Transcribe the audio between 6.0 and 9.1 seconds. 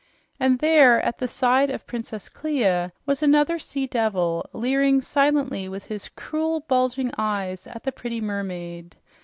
cruel, bulging eyes at the pretty mermaid.